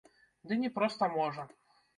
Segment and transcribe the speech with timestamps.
[0.51, 1.49] Ды не проста можа!